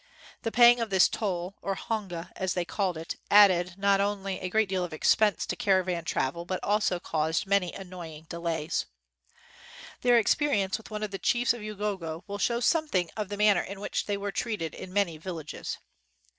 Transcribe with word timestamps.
The 0.41 0.51
paying 0.51 0.79
of 0.79 0.89
this 0.89 1.07
toll, 1.07 1.57
or 1.61 1.75
hong 1.75 2.11
a 2.11 2.31
as 2.35 2.55
they 2.55 2.65
call 2.65 2.97
it, 2.97 3.17
added 3.29 3.75
not 3.77 4.01
only 4.01 4.37
a 4.37 4.37
43 4.37 4.37
WHITE 4.39 4.41
MAN 4.41 4.41
OF 4.41 4.41
WORK 4.41 4.51
great 4.51 4.69
deal 4.69 4.83
of 4.83 4.93
expense 4.93 5.45
to 5.45 5.55
caravan 5.55 6.05
travel, 6.05 6.43
but 6.43 6.59
also 6.63 6.99
caused 6.99 7.45
many 7.45 7.71
annoying 7.73 8.25
delays. 8.27 8.87
Their 10.01 10.17
experience 10.17 10.79
with 10.79 10.89
one 10.89 11.03
of 11.03 11.11
the 11.11 11.19
chiefs 11.19 11.53
of 11.53 11.61
Ugogo 11.61 12.23
will 12.25 12.39
show 12.39 12.59
something 12.59 13.11
of 13.15 13.29
the 13.29 13.37
man 13.37 13.57
ner 13.57 13.61
in 13.63 13.79
which 13.79 14.07
they 14.07 14.17
were 14.17 14.31
treated 14.31 14.73
in 14.73 14.91
many 14.91 15.19
vil 15.19 15.35
lages. 15.35 15.77